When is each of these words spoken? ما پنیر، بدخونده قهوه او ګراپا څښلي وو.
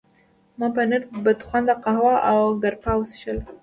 ما 0.59 0.67
پنیر، 0.75 1.01
بدخونده 1.23 1.73
قهوه 1.83 2.13
او 2.31 2.39
ګراپا 2.61 2.91
څښلي 3.09 3.41
وو. 3.45 3.51